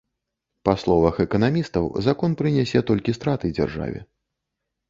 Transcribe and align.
Па 0.69 0.73
словах 0.83 1.19
эканамістаў, 1.25 1.89
закон 2.07 2.29
прынясе 2.39 2.79
толькі 2.91 3.15
страты 3.19 3.53
дзяржаве. 3.59 3.99